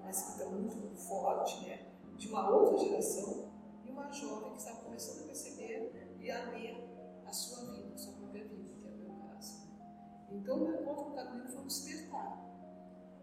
uma 0.00 0.10
escrita 0.10 0.46
muito 0.50 0.96
forte, 0.96 1.66
né? 1.66 1.86
de 2.16 2.28
uma 2.28 2.50
outra 2.50 2.78
geração, 2.78 3.47
uma 3.98 4.12
jovem 4.12 4.52
que 4.52 4.58
estava 4.58 4.80
começando 4.82 5.24
a 5.24 5.26
perceber 5.26 5.92
e 6.20 6.30
a 6.30 6.50
ler 6.50 6.76
a 7.26 7.32
sua 7.32 7.72
vida, 7.72 7.94
a 7.94 7.98
sua 7.98 8.12
própria 8.14 8.44
vida, 8.44 8.74
que 8.80 8.86
é 8.86 8.90
o 8.90 8.96
meu 8.96 9.28
caso. 9.28 9.68
Então, 10.30 10.56
o 10.56 10.60
meu 10.60 10.80
encontro 10.80 11.04
com 11.06 11.14
Carolina 11.14 11.48
foi 11.48 11.60
um 11.60 11.66
despertar. 11.66 12.48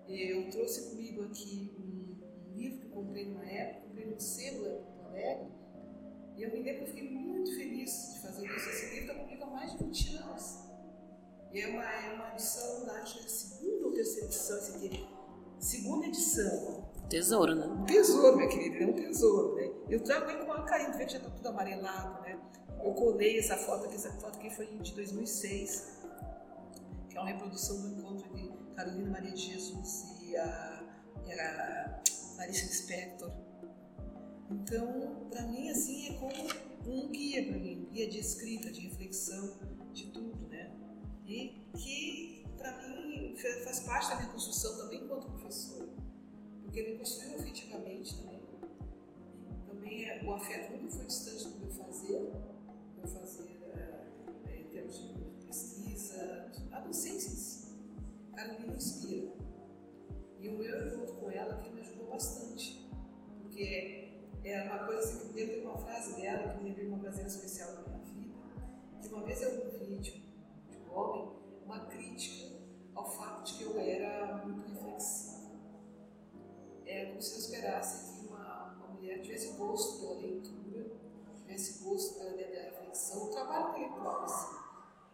Eu 0.08 0.50
trouxe 0.52 0.90
comigo 0.90 1.24
aqui 1.24 1.74
um, 1.80 2.52
um 2.52 2.54
livro 2.54 2.80
que 2.82 2.90
comprei 2.90 3.26
numa 3.26 3.46
época, 3.46 3.88
comprei 3.88 4.06
no 4.06 4.12
em 4.12 4.60
Porto 4.60 5.06
Alegre, 5.08 5.52
e 6.36 6.44
eu 6.44 6.52
me 6.52 6.62
lembro 6.62 6.84
que 6.84 6.84
eu 6.84 6.88
fiquei 6.88 7.10
muito 7.10 7.56
feliz 7.56 8.14
de 8.14 8.20
fazer 8.20 8.46
isso. 8.46 8.70
Esse 8.70 8.86
livro 8.96 9.12
está 9.12 9.24
comigo 9.24 9.44
há 9.44 9.48
mais 9.48 9.72
de 9.72 9.84
20 9.84 10.18
anos. 10.18 10.66
E 11.54 11.62
é 11.62 11.68
uma, 11.68 11.84
é 11.86 12.14
uma 12.14 12.34
edição, 12.34 12.90
acho 12.92 13.14
que 13.14 13.20
é 13.22 13.26
a 13.26 13.30
segunda 13.30 13.88
ou 13.88 13.94
terceira 13.94 14.26
edição, 14.26 14.58
esse 14.58 14.86
aqui. 14.86 15.08
Segunda 15.58 16.08
edição. 16.08 16.85
Tesouro, 17.10 17.56
né? 17.56 17.68
Um 17.68 17.86
tesouro, 17.86 18.36
minha 18.38 18.50
querida, 18.50 18.84
é 18.84 18.88
um 18.88 18.94
tesouro, 18.94 19.56
né? 19.56 19.70
Eu 19.90 20.04
trago 20.04 20.30
ele 20.30 20.40
com 20.40 20.46
uma 20.46 20.64
carinho, 20.66 20.94
vê 20.98 21.06
que 21.06 21.12
já 21.14 21.18
está 21.20 21.30
tudo 21.30 21.48
amarelado, 21.50 22.22
né? 22.24 22.40
Eu 22.84 22.94
colei 22.94 23.40
essa 23.40 23.56
foto 23.58 23.86
aqui, 23.86 23.96
essa 23.96 24.12
foto 24.14 24.38
aqui 24.38 24.50
foi 24.50 24.66
de 24.68 24.94
2006, 24.94 26.00
que 27.10 27.18
é 27.18 27.20
uma 27.20 27.30
reprodução 27.30 27.82
do 27.82 27.88
encontro 27.90 28.28
de 28.34 28.52
Carolina 28.76 29.10
Maria 29.10 29.32
de 29.32 29.42
Jesus 29.54 30.06
e 30.24 30.36
a, 30.36 30.84
e 31.28 31.34
a 31.40 32.02
Larissa 32.38 32.74
Spector. 32.74 33.32
Então, 34.52 35.28
para 35.30 35.42
mim, 35.44 35.70
assim, 35.70 36.10
é 36.10 36.14
como 36.20 36.34
um 36.88 37.10
guia 37.10 37.46
para 37.48 37.58
mim, 37.58 37.88
um 37.88 37.92
guia 37.94 38.10
de 38.10 38.20
escrita, 38.20 38.72
de 38.72 38.82
reflexão, 38.82 39.58
de 39.94 40.08
tudo, 40.12 40.48
né? 40.50 40.72
E 41.26 41.66
que, 41.78 42.46
para 42.58 42.72
mim, 42.78 43.36
fa- 43.38 43.64
faz 43.64 43.80
parte 43.82 44.10
da 44.10 44.16
minha 44.18 44.30
construção 44.30 44.78
também 44.78 45.04
enquanto 45.04 45.28
professora. 45.32 45.95
Porque 46.76 46.92
me 46.92 46.98
construiu 46.98 47.36
afetivamente 47.40 48.18
também. 48.18 48.42
Também 49.66 50.10
é, 50.10 50.22
o 50.26 50.34
afeto 50.34 50.74
nunca 50.74 50.90
foi 50.90 51.06
distante 51.06 51.48
do 51.48 51.60
meu 51.62 51.72
fazer, 51.72 52.34
meu 52.98 53.08
fazer 53.08 53.48
é, 54.46 54.60
em 54.60 54.64
termos 54.66 54.98
de 54.98 55.46
pesquisa, 55.48 56.52
a 56.74 56.82
docência 56.82 57.30
em 57.30 57.36
si. 57.36 57.66
Carolina 58.36 58.76
inspira. 58.76 59.32
no 60.42 60.52
meu 60.52 60.88
encontro 60.88 61.16
com 61.16 61.32
ela 61.32 61.62
que 61.62 61.70
me 61.70 61.80
ajudou 61.80 62.10
bastante. 62.10 62.86
Porque 63.42 64.28
é 64.44 64.64
uma 64.64 64.80
coisa 64.80 65.00
assim, 65.00 65.30
que 65.30 65.34
me 65.34 65.46
lembro 65.46 65.70
uma 65.70 65.78
frase 65.78 66.20
dela 66.20 66.56
que 66.56 66.62
me 66.62 66.72
lembrou 66.72 66.88
uma 66.88 66.98
ocasião 66.98 67.28
especial 67.28 67.74
da 67.74 67.84
minha 67.84 68.00
vida. 68.00 68.36
Que 69.02 69.14
uma 69.14 69.24
vez 69.24 69.42
eu 69.42 69.52
vi 69.52 69.78
um 69.78 69.80
vídeo 69.80 70.14
de 70.70 70.78
um 70.78 70.94
homem, 70.94 71.38
uma 71.64 71.86
crítica 71.86 72.54
ao 72.94 73.10
fato 73.10 73.46
de 73.46 73.60
que 73.60 73.64
eu 73.64 73.80
era 73.80 74.44
muito 74.46 74.68
reflexiva. 74.68 75.35
Como 77.16 77.24
se 77.24 77.32
eu 77.32 77.40
esperasse 77.40 78.12
que 78.12 78.28
uma, 78.28 78.74
uma 78.74 78.88
mulher 78.88 79.22
tivesse 79.22 79.54
gosto 79.54 80.02
pela 80.02 80.16
leitura, 80.16 80.92
tivesse 81.34 81.82
gosto 81.82 82.16
pela 82.16 82.32
ideia 82.32 82.50
da 82.50 82.62
reflexão, 82.72 83.24
o 83.24 83.30
trabalho 83.30 83.70
intelectual 83.70 84.24
assim. 84.24 84.58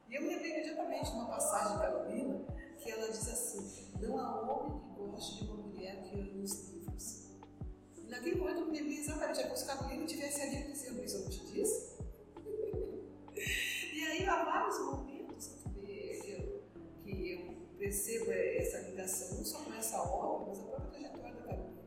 E 0.09 0.15
eu 0.15 0.23
me 0.23 0.29
lembrei 0.29 0.51
imediatamente 0.51 1.11
de 1.11 1.15
uma 1.15 1.27
passagem 1.27 1.73
de 1.73 1.77
Carolina 1.77 2.45
que 2.79 2.89
ela 2.89 3.07
diz 3.07 3.27
assim: 3.27 3.91
Não 4.01 4.17
há 4.17 4.41
homem 4.41 4.79
que 4.79 4.99
goste 4.99 5.45
de 5.45 5.51
uma 5.51 5.57
mulher 5.57 6.01
que 6.01 6.15
ame 6.15 6.41
os 6.41 6.69
livros. 6.71 7.27
E 7.95 8.07
naquele 8.09 8.37
momento 8.37 8.61
eu 8.61 8.65
me 8.65 8.79
lembrei 8.79 8.97
exatamente, 8.97 9.39
é 9.39 9.43
como 9.43 9.57
se 9.57 9.65
Carolina 9.67 10.03
estivesse 10.03 10.41
ali 10.41 10.71
dizendo 10.71 11.03
isso, 11.03 11.17
eu 11.17 11.21
não 11.21 11.29
te 11.29 11.45
disse? 11.51 11.97
e 13.93 14.07
aí 14.07 14.25
há 14.25 14.43
vários 14.43 14.79
momentos 14.79 15.51
que 15.71 16.31
eu, 16.31 16.63
que 17.03 17.31
eu 17.31 17.77
percebo 17.77 18.31
essa 18.31 18.79
ligação, 18.89 19.37
não 19.37 19.45
só 19.45 19.59
com 19.59 19.71
essa 19.75 20.01
obra, 20.01 20.47
mas 20.47 20.59
a 20.61 20.63
própria 20.63 20.89
trajetória 20.89 21.35
da 21.35 21.41
Carolina. 21.43 21.80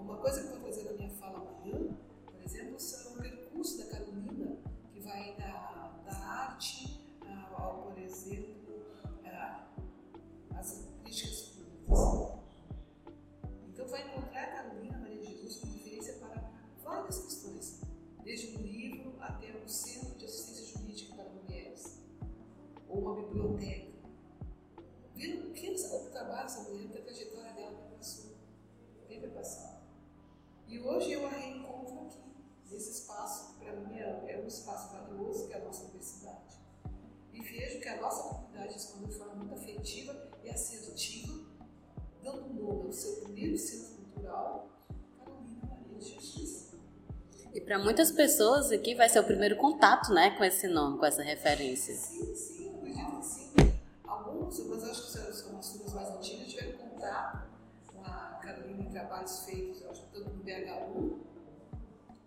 Uma 0.00 0.16
coisa 0.16 0.42
que 0.42 0.48
eu 0.48 0.60
vou 0.60 0.70
trazer 0.70 0.84
na 0.84 0.92
minha 0.92 1.10
fala 1.10 1.38
amanhã, 1.38 1.96
por 2.24 2.42
exemplo, 2.42 2.78
são 2.80 3.12
o 3.12 3.16
percurso 3.18 3.78
da 3.78 3.86
Carolina, 3.86 4.56
que 4.92 5.00
vai 5.00 5.34
da, 5.36 6.00
da 6.04 6.16
arte 6.16 7.00
ao, 7.56 7.82
por 7.82 7.98
exemplo, 7.98 8.84
as 10.56 10.86
críticas 11.02 11.42
públicas. 11.86 12.40
Então, 13.68 13.86
vai 13.88 14.06
encontrar 14.08 14.42
a 14.42 14.62
Carolina 14.62 14.98
Maria 14.98 15.20
de 15.20 15.26
Jesus 15.26 15.56
como 15.56 15.72
referência 15.74 16.14
para 16.14 16.50
várias 16.82 17.18
questões, 17.18 17.80
desde 18.22 18.56
um 18.56 18.62
livro 18.62 19.14
até 19.20 19.52
um 19.56 19.68
centro 19.68 20.18
de 20.18 20.24
assistência 20.24 20.78
jurídica 20.78 21.14
para 21.14 21.30
mulheres, 21.30 21.98
ou 22.88 23.00
uma 23.00 23.14
biblioteca. 23.16 23.79
Muitas 47.82 48.10
pessoas 48.10 48.70
aqui 48.70 48.94
vai 48.94 49.08
ser 49.08 49.20
o 49.20 49.24
primeiro 49.24 49.56
contato 49.56 50.12
né, 50.12 50.30
com 50.36 50.44
esse 50.44 50.68
nome, 50.68 50.98
com 50.98 51.06
essa 51.06 51.22
referência. 51.22 51.94
Sim, 51.94 52.34
sim, 52.34 52.74
acredito 52.76 53.18
que 53.18 53.26
sim. 53.26 53.74
Alguns, 54.04 54.58
mas 54.66 54.84
acho 54.84 55.02
que 55.04 55.10
são 55.10 55.58
as 55.58 55.72
turmas 55.72 55.94
mais 55.94 56.08
antigas, 56.08 56.48
tiveram 56.48 56.78
contato 56.78 57.48
com 57.86 58.02
a 58.04 58.38
Carolina 58.42 58.82
em 58.82 58.90
trabalhos 58.90 59.44
feitos, 59.44 59.84
acho 59.86 60.02
que 60.02 60.12
tanto 60.12 60.30
no 60.30 60.44
BH1, 60.44 61.18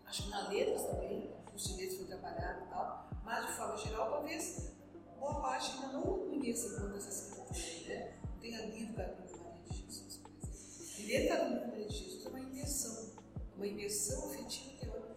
acho 0.06 0.24
que 0.24 0.30
na 0.30 0.50
Letras 0.50 0.84
também, 0.84 1.34
os 1.56 1.64
direitos 1.68 1.98
foi 1.98 2.06
trabalhado 2.06 2.66
e 2.66 2.70
tal, 2.70 3.10
mas 3.24 3.48
de 3.48 3.54
forma 3.54 3.78
geral, 3.78 4.10
talvez 4.12 4.72
boa 5.20 5.36
parte 5.42 5.72
ainda 5.74 5.94
não 5.94 6.02
conhece 6.02 6.76
quanto 6.76 6.98
essa 6.98 7.10
escritura, 7.10 7.96
né? 7.96 8.14
não 8.26 8.40
tenha 8.40 8.66
lido 8.66 8.94
Carolina 8.94 9.38
Maria 9.38 9.64
de 9.70 9.78
Jesus, 9.78 10.18
por 10.18 10.32
exemplo. 10.32 11.00
E 11.00 11.06
ler 11.06 11.28
Carolina 11.30 11.68
Maria 11.68 11.88
de 11.88 11.98
Jesus 11.98 12.26
é 12.26 12.30
uma 12.30 12.40
imersão, 12.40 13.10
uma 13.56 13.68
imersão 13.68 14.26
afetiva 14.32 14.78
teórica 14.80 15.13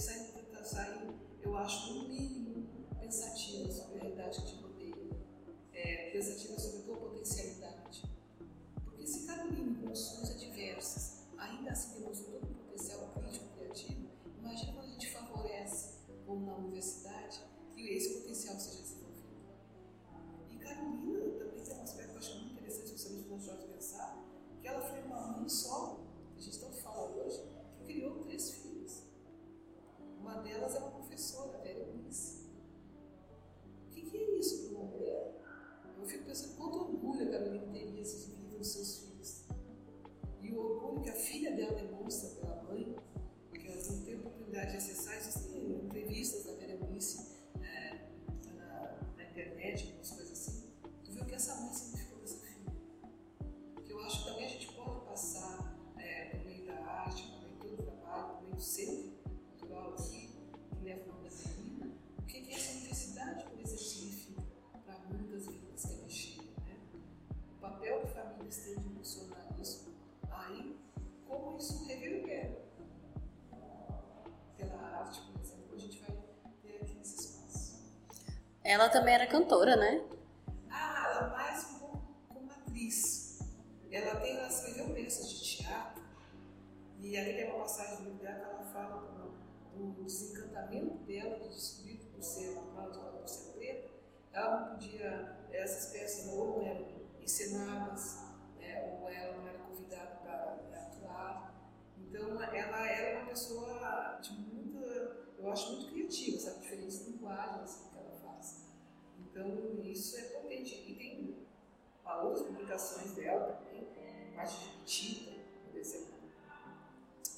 porque 0.00 0.56
tu 0.56 0.64
sai, 0.64 0.64
tu 0.64 0.68
sai, 0.68 1.10
eu 1.42 1.56
acho, 1.58 1.94
no 1.94 2.08
mínimo, 2.08 2.66
pensativa 2.98 3.70
sobre 3.70 3.98
a 3.98 4.02
realidade 4.02 4.40
que 4.40 4.46
te 4.46 4.62
rodeia, 4.62 5.10
é, 5.74 6.10
pensativa 6.10 6.58
sobre 6.58 6.78
a 6.78 6.82
tua 6.84 6.96
potencialidade. 6.96 8.02
Porque 8.84 9.06
se 9.06 9.26
Carolina, 9.26 9.78
com 9.82 9.94
ela 78.70 78.88
também 78.88 79.14
era 79.14 79.26
cantora, 79.26 79.76
né? 79.76 80.04
Ah, 80.70 81.10
ela 81.10 81.28
mais 81.30 81.64
um 81.72 81.78
pouco 81.80 82.02
como 82.28 82.50
atriz. 82.52 83.40
Ela 83.90 84.14
tem, 84.20 84.36
ela 84.36 84.48
peças 84.94 85.28
de 85.28 85.56
teatro 85.56 86.02
e 87.00 87.16
ali 87.16 87.32
tem 87.34 87.50
uma 87.50 87.60
passagem 87.60 88.04
do 88.04 88.10
dela 88.18 88.38
que 88.38 88.44
ela 88.44 88.64
fala 88.72 89.10
do 89.74 90.04
desencantamento 90.04 90.98
dela 91.04 91.38
de 91.40 91.48
descobrir 91.48 91.96
por 91.96 92.22
ser 92.22 92.54
por 92.54 93.28
ser 93.28 93.52
preta, 93.52 93.90
ela 94.32 94.60
não 94.60 94.68
podia, 94.74 95.36
essas 95.50 95.92
peças 95.92 96.26
não 96.26 96.62
eram 96.62 96.86
encenadas, 97.20 98.20
né, 98.58 98.98
ou 99.00 99.08
ela 99.08 99.36
não 99.36 99.48
era 99.48 99.58
convidada 99.58 100.20
para 100.22 100.58
atuar. 100.80 101.54
Então 101.98 102.40
ela 102.42 102.88
era 102.88 103.20
uma 103.20 103.30
pessoa 103.30 104.18
de 104.22 104.32
muita, 104.32 105.26
eu 105.38 105.50
acho 105.50 105.72
muito 105.72 105.92
criativa, 105.92 106.38
sabe, 106.38 106.60
diferentes 106.60 107.06
linguagens 107.06 107.89
então, 109.30 109.84
isso 109.84 110.18
é 110.18 110.22
potente. 110.22 110.84
E 110.88 110.94
tem 110.94 111.36
outras 112.22 112.46
publicações 112.46 113.12
dela 113.12 113.52
também, 113.52 113.86
parte 114.34 114.58
de 114.58 114.78
Petita, 114.78 115.32
por 115.66 115.78
exemplo. 115.78 116.14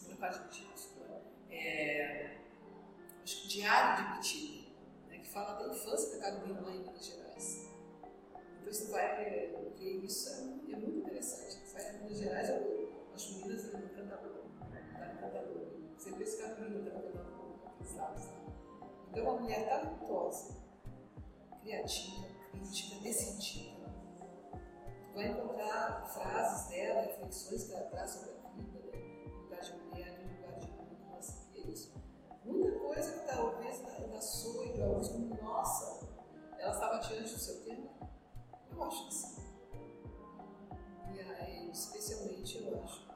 Uma 0.07 0.17
parte 0.17 0.39
de 0.39 0.45
Petita, 0.49 0.73
é, 1.51 2.39
acho 3.23 3.43
que 3.43 3.49
Diário 3.49 4.05
de 4.05 4.17
Petita, 4.17 4.71
né, 5.09 5.19
que 5.19 5.29
fala 5.29 5.63
da 5.63 5.75
infância 5.75 6.17
da 6.17 6.25
Carolina 6.25 6.61
lá 6.63 6.71
em 6.73 6.81
Minas 6.81 7.05
Gerais. 7.05 7.69
Então, 8.61 8.73
você 8.73 8.91
vai 8.91 9.17
ver 9.17 10.05
isso, 10.05 10.31
é, 10.31 10.73
é 10.73 10.77
muito 10.77 10.99
interessante. 10.99 11.59
Você 11.67 11.75
vai 11.75 11.95
em 11.95 11.99
Minas 11.99 12.19
Gerais, 12.19 12.49
eu 12.49 12.93
acho 13.15 13.47
Minas 13.47 13.75
é 13.75 13.77
encantador. 13.77 14.45
Tá 14.71 15.15
encantador. 15.15 15.67
Sempre 15.99 16.25
esse 16.25 16.39
Carolina 16.39 16.91
aqueles 16.99 17.95
lados. 17.95 18.25
Então, 19.11 19.25
uma 19.25 19.41
mulher 19.41 19.69
talentosa 19.69 20.62
criativa, 21.63 22.27
crítica, 22.51 23.01
decidida. 23.01 23.93
Vai 25.15 25.29
encontrar 25.29 26.07
frases 26.13 26.69
dela, 26.69 27.03
reflexões 27.03 27.65
que 27.65 27.73
ela 27.73 27.85
traz 27.91 28.11
sobre 28.11 28.31
a 28.31 28.49
vida, 28.51 28.79
né? 28.79 29.25
lugar 29.43 29.61
de 29.61 29.73
mulher, 29.73 30.19
no 30.19 30.37
lugar 30.37 30.59
de 30.59 30.71
mundo, 30.73 30.97
nossa, 31.11 31.49
é 31.55 31.61
isso. 31.61 31.95
Muita 32.45 32.79
coisa 32.79 33.13
que 33.13 33.27
talvez 33.27 33.85
ainda 33.85 34.21
soe 34.21 34.73
para 34.73 34.87
alguns 34.87 35.41
nossa, 35.41 36.09
ela 36.59 36.73
estava 36.73 36.99
diante 36.99 37.33
do 37.33 37.39
seu 37.39 37.63
tempo. 37.65 37.91
Eu 38.71 38.83
acho 38.85 39.07
que 39.07 39.15
sim. 39.15 39.43
E 41.13 41.21
aí, 41.21 41.71
especialmente, 41.71 42.65
eu 42.65 42.83
acho 42.83 43.13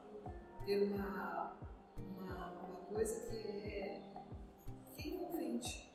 ter 0.65 0.83
uma, 0.83 1.57
uma, 1.97 2.51
uma 2.51 2.79
coisa 2.93 3.19
que 3.21 3.37
é, 3.37 4.01
que 4.89 5.09
é 5.09 5.13
envolvente 5.13 5.86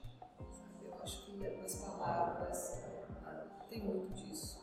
nas 1.51 1.75
palavras. 1.77 2.83
Ah, 3.25 3.47
tem 3.69 3.83
muito 3.83 4.15
disso. 4.15 4.61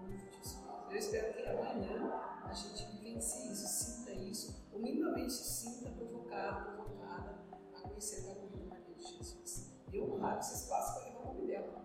Muito 0.00 0.24
disso. 0.38 0.64
Eu 0.90 0.96
espero 0.96 1.34
que 1.34 1.42
amanhã 1.46 2.12
a 2.44 2.52
gente 2.52 2.86
vivencie 2.86 3.52
isso, 3.52 3.66
sinta 3.66 4.12
isso, 4.12 4.68
ou 4.72 4.80
minimamente 4.80 5.32
sinta 5.32 5.90
provocado, 5.90 6.72
provocada 6.72 7.38
a 7.74 7.80
conhecer 7.80 8.30
a 8.30 8.68
Maria 8.68 8.94
de 8.96 9.02
Jesus. 9.02 9.70
Eu 9.92 10.14
honrar 10.14 10.38
esse 10.38 10.54
espaço 10.54 10.94
para 10.94 11.08
levar 11.08 11.20
o 11.20 11.34
nome 11.34 11.46
dela. 11.46 11.84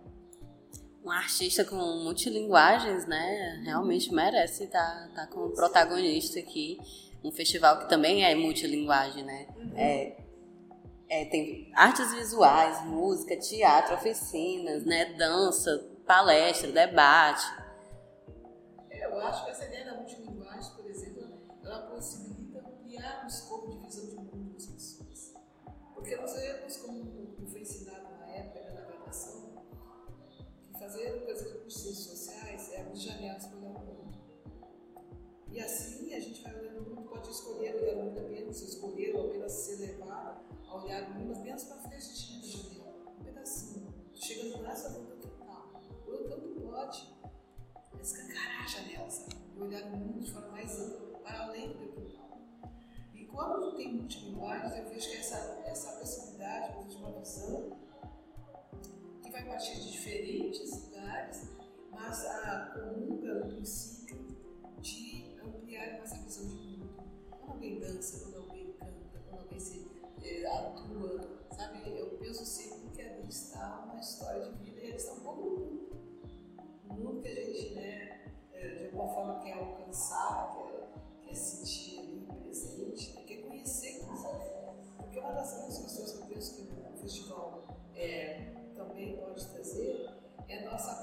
Um 1.04 1.10
artista 1.10 1.64
com 1.64 1.76
multilinguagens, 1.76 3.06
né? 3.06 3.62
Realmente 3.64 4.12
merece 4.12 4.66
tá, 4.68 4.78
tá 4.78 4.88
estar, 4.90 5.08
estar 5.08 5.26
como 5.28 5.50
protagonista 5.54 6.38
aqui. 6.38 6.78
Um 7.22 7.30
festival 7.30 7.78
que 7.78 7.88
também 7.88 8.24
é 8.24 8.34
multilinguagem, 8.34 9.22
né? 9.22 9.46
Uhum. 9.56 9.72
É, 9.76 10.23
é, 11.08 11.24
tem 11.26 11.70
artes 11.74 12.12
visuais, 12.12 12.84
música, 12.86 13.36
teatro, 13.36 13.94
oficinas, 13.94 14.84
né? 14.84 15.14
Dança, 15.14 15.90
palestra, 16.06 16.72
debate. 16.72 17.44
É, 18.90 19.04
eu 19.06 19.20
acho 19.20 19.44
que 19.44 19.50
essa 19.50 19.66
ideia 19.66 19.84
da 19.84 19.94
multilinguagem, 19.96 20.72
por 20.74 20.86
exemplo, 20.86 21.40
ela 21.62 21.82
possibilita 21.82 22.58
ampliar 22.60 23.24
o 23.24 23.26
escopo 23.26 23.70
de 23.70 23.78
visão 23.78 24.06
de 24.08 24.16
mundo 24.16 24.52
das 24.54 24.66
pessoas. 24.66 25.34
Porque 25.94 26.16
nós 26.16 26.32
vemos 26.32 26.76
como 26.78 27.46
foi 27.50 27.60
ensinado 27.60 28.08
na 28.18 28.26
época 28.30 28.60
da 28.62 28.80
navegação, 28.80 29.62
que 30.72 30.78
fazer, 30.78 31.20
por 31.20 31.30
exemplo, 31.30 31.70
ciências 31.70 32.18
sociais 32.18 32.72
é 32.72 32.80
abrir 32.80 32.96
janelas 32.96 33.46
para 33.46 33.58
o 33.58 33.60
mundo. 33.60 34.14
E 35.50 35.60
assim 35.60 36.14
a 36.14 36.18
gente 36.18 36.42
vai 36.42 36.58
olhando 36.58 36.78
o 36.78 36.94
mundo, 36.94 37.08
pode 37.08 37.30
escolher 37.30 37.76
olhar 37.76 37.94
o 37.94 38.04
mundo 38.06 38.18
apenas, 38.18 38.60
escolher 38.60 39.14
ou 39.14 39.28
apenas 39.28 39.52
ser 39.52 39.76
levado 39.76 40.53
a 40.74 40.84
olhar 40.84 41.02
o 41.04 41.14
mundo 41.14 41.38
apenas 41.38 41.64
para 41.64 41.76
frente 41.78 42.08
da 42.08 42.14
janela, 42.14 43.14
um 43.18 43.24
pedacinho. 43.24 43.94
Chegando 44.12 44.62
lá, 44.62 44.74
só 44.74 44.88
vendo 44.88 45.12
o 45.12 46.28
tanto 46.28 46.60
pode 46.60 47.14
escancarar 48.00 48.64
a 48.64 48.66
janela, 48.66 49.08
sabe? 49.08 49.36
E 49.54 49.60
olhar 49.60 49.84
o 49.84 49.96
mundo 49.96 50.20
de 50.20 50.32
forma 50.32 50.48
mais 50.48 50.80
ampla, 50.80 51.18
para 51.20 51.44
além 51.44 51.68
do 51.68 51.88
quintal. 51.92 52.38
E 53.14 53.24
quando 53.26 53.76
tem 53.76 53.94
multilinguagens, 53.94 54.76
eu 54.76 54.88
vejo 54.88 55.10
que 55.10 55.16
essa, 55.16 55.36
essa 55.66 55.92
possibilidade 55.92 56.88
de 56.88 56.96
uma 56.96 57.12
visão 57.12 57.78
que 59.22 59.30
vai 59.30 59.44
partir 59.44 59.76
de 59.80 59.92
diferentes 59.92 60.84
lugares, 60.84 61.48
mas 61.90 62.26
a 62.26 62.72
comunga 62.74 63.34
no 63.34 63.54
princípio 63.54 64.26
de 64.80 65.38
ampliar 65.42 66.00
essa 66.00 66.16
visão 66.16 66.48
de 66.48 66.54
mundo. 66.54 66.94
Quando 67.30 67.52
alguém 67.52 67.78
dança, 67.78 68.24
quando 68.24 68.36
alguém 68.36 68.72
canta, 68.72 69.18
quando 69.28 69.42
alguém 69.42 69.60
se 69.60 69.93
atua, 70.46 71.38
sabe? 71.54 71.82
Eu 71.86 72.18
penso 72.18 72.44
sempre 72.44 72.90
que 72.90 73.02
ali 73.02 73.28
está 73.28 73.84
uma 73.84 74.00
história 74.00 74.42
de 74.44 74.50
vida 74.64 74.80
e 74.80 74.88
eles 74.88 75.02
estão 75.02 75.20
pouco 75.20 75.42
no 75.42 75.56
mundo 75.56 75.84
mundo 77.04 77.20
que 77.20 77.28
a 77.28 77.34
gente, 77.34 77.74
né, 77.74 78.20
é, 78.52 78.68
de 78.76 78.84
alguma 78.86 79.12
forma 79.12 79.40
quer 79.40 79.52
alcançar, 79.54 80.56
quer, 80.56 81.26
quer 81.26 81.34
sentir 81.34 81.98
ali 81.98 82.26
presente, 82.42 83.14
né, 83.14 83.22
quer 83.26 83.42
conhecer, 83.42 84.00
sabe? 84.00 84.44
Porque 84.96 85.18
uma 85.18 85.32
das 85.32 85.56
grandes 85.56 85.78
questões 85.78 86.12
que 86.12 86.18
eu 86.18 86.26
penso 86.26 86.54
que 86.54 86.62
o 86.62 86.98
festival 86.98 87.64
é, 87.94 88.52
também 88.74 89.16
pode 89.16 89.46
trazer 89.48 90.10
é 90.48 90.58
a 90.58 90.70
nossa 90.70 91.02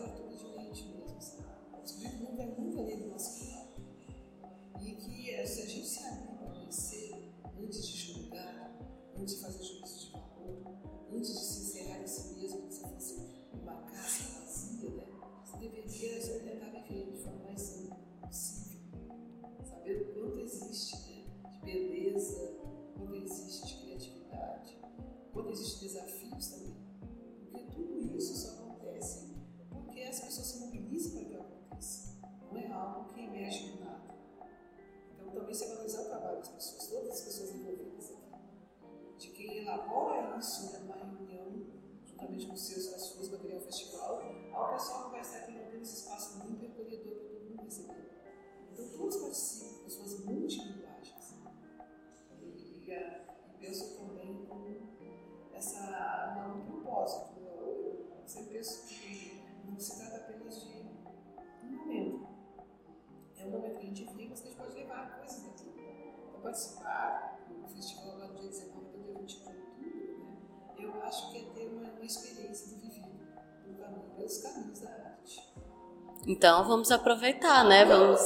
Então 76.41 76.67
vamos 76.67 76.89
aproveitar, 76.89 77.63
né? 77.63 77.85
Vamos 77.85 78.19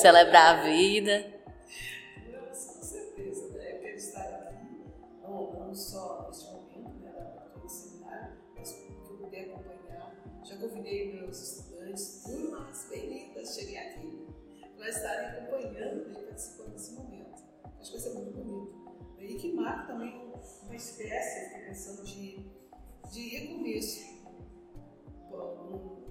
celebrar 0.00 0.58
a 0.58 0.62
vida. 0.64 1.32
com 2.28 2.52
certeza, 2.52 3.50
né? 3.50 3.88
Eu 3.88 3.94
estar 3.94 4.20
aqui, 4.20 4.82
não, 5.22 5.72
só 5.72 6.26
neste 6.26 6.46
momento, 6.50 6.98
né, 6.98 7.12
da 7.12 7.60
do 7.60 7.68
seminário, 7.68 8.32
mas 8.56 8.72
que 8.72 8.92
eu 8.92 9.16
puder 9.16 9.42
acompanhar. 9.42 10.12
Já 10.42 10.56
convidei 10.56 11.12
meus 11.12 11.40
estudantes, 11.40 12.24
turmas 12.24 12.88
bem 12.90 13.28
lindas, 13.28 13.54
cheguem 13.54 13.78
aqui, 13.78 14.26
para 14.76 14.88
estarem 14.88 15.28
acompanhando 15.28 16.10
e 16.10 16.14
participando 16.14 16.72
desse 16.72 16.94
momento. 16.94 17.44
Acho 17.78 17.92
que 17.92 17.96
vai 17.96 18.00
ser 18.00 18.14
muito 18.18 18.38
bonito. 18.38 19.16
E 19.20 19.34
que 19.36 19.52
marca 19.52 19.86
também 19.92 20.32
uma 20.64 20.74
espécie, 20.74 21.44
fiquei 21.50 21.66
pensando, 21.68 22.02
de, 22.02 22.44
de 23.12 23.28
recomeço. 23.28 24.20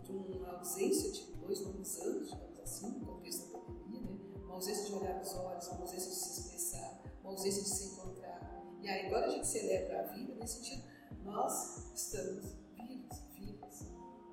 De 0.01 0.37
uma 0.37 0.57
ausência 0.57 1.11
de 1.11 1.30
dois 1.41 1.61
longos 1.61 1.99
anos, 1.99 2.29
digamos 2.29 2.59
assim, 2.59 2.87
no 2.91 3.05
contexto 3.05 3.51
da 3.51 3.59
pandemia, 3.59 4.01
né? 4.01 4.19
uma 4.43 4.55
ausência 4.55 4.85
de 4.85 4.93
olhar 4.93 5.17
nos 5.19 5.33
olhos, 5.35 5.67
uma 5.67 5.81
ausência 5.81 6.09
de 6.09 6.15
se 6.15 6.41
expressar, 6.41 7.01
uma 7.21 7.31
ausência 7.31 7.63
de 7.63 7.69
se 7.69 7.85
encontrar. 7.85 8.63
E 8.81 8.87
aí, 8.87 9.07
agora 9.07 9.27
a 9.27 9.29
gente 9.29 9.47
celebra 9.47 10.01
a 10.01 10.03
vida 10.13 10.35
nesse 10.35 10.55
sentido, 10.55 10.83
nós 11.23 11.93
estamos 11.95 12.55
vivos, 12.75 13.19
vivas. 13.33 13.85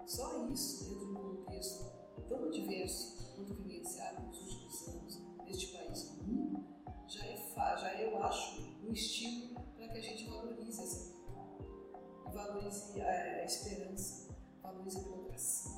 Só 0.06 0.46
isso, 0.48 0.84
dentro 0.84 1.06
de 1.06 1.12
um 1.12 1.14
contexto 1.14 1.84
tão 2.28 2.50
diverso 2.50 3.34
quanto 3.36 3.54
vivenciado 3.54 4.22
nos 4.22 4.40
últimos 4.40 4.88
anos 4.88 5.22
neste 5.44 5.66
país 5.68 6.10
no 6.10 6.24
mundo, 6.24 6.64
já 7.06 7.24
é, 7.24 7.36
já 7.56 7.92
é, 7.92 8.12
eu 8.12 8.22
acho, 8.22 8.60
um 8.82 8.92
estímulo 8.92 9.60
para 9.76 9.88
que 9.88 9.98
a 9.98 10.02
gente 10.02 10.28
valorize 10.28 10.82
essa 10.82 11.04
vida. 11.04 11.18
Valorize 12.32 13.00
a, 13.00 13.10
a 13.10 13.44
esperança, 13.44 14.28
valorize 14.62 14.98
a 14.98 15.02
democracia, 15.02 15.77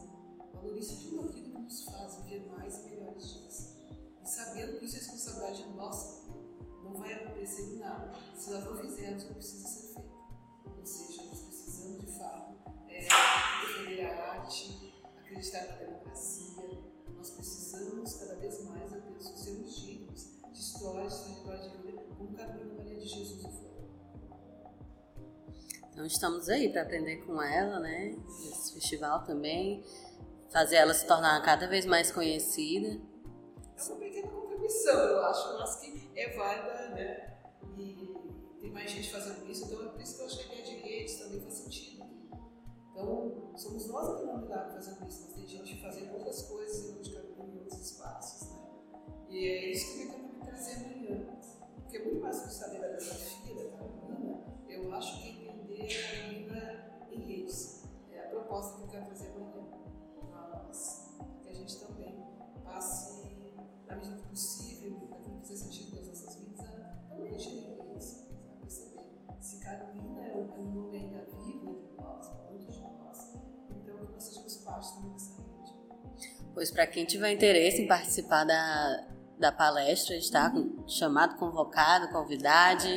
valorize 0.60 0.96
tudo 0.96 1.28
aquilo 1.28 1.50
que 1.50 1.58
nos 1.58 1.84
faz 1.84 2.16
viver 2.16 2.46
mais 2.46 2.78
e 2.78 2.90
melhores 2.90 3.32
dias. 3.32 3.76
E 4.22 4.28
sabendo 4.28 4.78
que 4.78 4.84
isso 4.84 4.96
é 4.96 4.98
responsabilidade 4.98 5.68
nossa, 5.74 6.28
não 6.84 6.94
vai 6.94 7.12
acontecer 7.14 7.62
em 7.62 7.78
nada 7.78 8.12
se 8.36 8.50
nós 8.50 8.64
não 8.64 8.76
fizermos 8.76 9.24
o 9.24 9.26
que 9.28 9.34
precisa 9.34 9.68
ser 9.68 9.94
feito. 9.94 10.10
Ou 10.78 10.86
seja, 10.86 11.22
nós 11.24 11.40
precisamos 11.40 12.00
de 12.00 12.18
fato 12.18 12.56
é, 12.88 13.08
defender 13.66 14.04
a 14.06 14.32
arte, 14.32 14.94
acreditar 15.18 15.66
na 15.66 15.76
democracia. 15.76 16.50
Nós 17.16 17.30
precisamos 17.30 18.14
cada 18.14 18.34
vez 18.36 18.64
mais, 18.64 18.90
penso, 18.90 19.36
sermos 19.36 19.76
dignos 19.76 20.30
de 20.52 20.58
histórias, 20.58 21.24
de 21.26 21.42
trajetória 21.42 21.70
de 21.70 21.86
vida, 21.86 22.02
como 22.16 22.34
Carolina 22.34 22.74
Maria 22.74 22.96
de 22.96 23.06
Jesus 23.06 23.42
foi. 23.42 23.70
Então 25.92 26.06
estamos 26.06 26.48
aí 26.48 26.70
para 26.70 26.82
aprender 26.82 27.18
com 27.26 27.42
ela, 27.42 27.78
né? 27.78 28.16
Esse 28.48 28.72
festival 28.72 29.22
também, 29.24 29.84
fazer 30.50 30.76
ela 30.76 30.92
se 30.92 31.06
tornar 31.06 31.40
cada 31.42 31.66
vez 31.66 31.86
mais 31.86 32.10
conhecida. 32.10 33.00
É 33.76 33.82
uma 33.82 33.96
pequena 33.96 34.28
contribuição, 34.28 34.94
eu 34.94 35.24
acho, 35.24 35.58
mas 35.58 35.76
que 35.76 36.10
é 36.14 36.36
válida, 36.36 36.88
né? 36.90 37.38
E 37.78 38.58
tem 38.60 38.70
mais 38.70 38.90
gente 38.90 39.10
fazendo 39.10 39.48
isso, 39.50 39.64
então 39.64 39.86
é 39.86 39.88
por 39.88 40.00
isso 40.00 40.16
que 40.16 40.20
eu 40.20 40.26
acho 40.26 40.48
que 40.48 40.60
a 40.60 40.62
de 40.62 40.76
redes 40.76 41.18
também 41.18 41.40
faz 41.40 41.54
sentido. 41.54 42.04
Então, 42.90 43.52
somos 43.56 43.86
nós 43.88 44.08
aqui 44.10 44.26
na 44.26 44.34
unidade 44.34 44.74
fazendo 44.74 45.08
isso, 45.08 45.22
mas 45.24 45.34
tem 45.34 45.46
gente 45.46 45.80
fazendo 45.80 46.12
outras 46.14 46.42
coisas 46.42 46.84
em 46.84 46.92
outros 46.94 47.14
caminhos, 47.14 47.54
em 47.54 47.58
outros 47.60 47.80
espaços, 47.80 48.50
né? 48.50 48.60
E 49.30 49.46
é 49.46 49.70
isso 49.70 49.94
que 49.94 50.02
eu 50.02 50.10
tento 50.10 50.44
trazer 50.44 50.72
amanhã. 50.74 51.26
Porque 51.76 51.96
é 51.96 52.04
muito 52.04 52.20
mais 52.20 52.40
que 52.40 52.52
saber 52.52 52.80
da 52.80 52.88
biografia 52.88 53.54
da 53.54 53.70
Carolina, 53.70 54.44
eu 54.68 54.92
acho 54.92 55.22
que 55.22 55.48
ainda 55.48 55.74
em 55.74 56.49
medida 64.00 64.16
do 64.16 64.28
possível, 64.28 65.08
aquilo 65.12 65.40
que 65.40 65.48
fizer 65.48 65.64
sentido 65.64 65.96
das 65.96 66.08
nossas 66.08 66.34
vidas, 66.36 66.60
a 66.60 67.08
também 67.08 67.32
em 67.32 67.36
redes. 67.36 68.26
A 68.48 68.52
perceber 68.60 69.00
se 69.40 69.60
Carolina 69.60 70.22
é 70.26 70.36
um 70.36 70.72
nome 70.72 70.96
ainda 70.96 71.26
vivo 71.44 71.70
entre 71.70 71.96
nós, 71.96 72.26
muitos 72.50 72.74
de 72.74 72.82
nós. 72.82 73.34
Então, 73.70 74.06
que 74.06 74.12
nós 74.12 74.24
sejamos 74.24 74.56
parte 74.58 74.94
também 74.94 75.12
da 75.12 75.18
saúde. 75.18 75.74
Pois 76.54 76.70
para 76.70 76.86
quem 76.86 77.04
tiver 77.04 77.32
interesse 77.32 77.82
em 77.82 77.86
participar 77.86 78.44
da, 78.44 79.06
da 79.38 79.52
palestra, 79.52 80.16
está 80.16 80.52
chamado, 80.86 81.36
convocado, 81.38 82.08
convidade. 82.12 82.88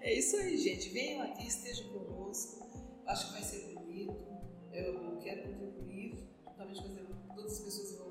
É 0.00 0.18
isso 0.18 0.36
aí, 0.36 0.56
gente. 0.58 0.88
Venham 0.88 1.22
aqui, 1.22 1.46
estejam 1.46 1.88
conosco. 1.88 2.66
Acho 3.06 3.26
que 3.26 3.32
vai 3.32 3.42
ser 3.42 3.74
bonito. 3.74 4.16
Eu 4.72 5.18
quero 5.18 5.42
contribuir, 5.42 6.28
juntamente 6.44 6.82
com 6.82 7.34
todas 7.34 7.52
as 7.52 7.60
pessoas 7.60 7.92
envolvidas 7.92 8.01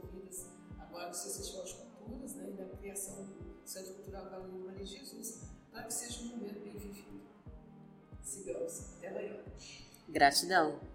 agora 1.02 1.08
no 1.10 1.16
Festival 1.16 1.66
de 1.66 1.74
Culturas 1.74 2.36
né, 2.36 2.50
e 2.50 2.54
da 2.54 2.66
criação 2.78 3.24
do 3.24 3.62
Centro 3.66 3.94
Cultural 3.96 4.30
Galeria 4.30 4.60
Maria 4.60 4.86
Jesus, 4.86 5.42
para 5.72 5.84
que 5.84 5.94
seja 5.94 6.22
um 6.22 6.26
momento 6.28 6.60
bem 6.60 6.78
vivido. 6.78 7.22
Sigamos. 8.22 8.94
Até 8.98 9.10
amanhã. 9.10 9.44
Gratidão. 10.08 10.91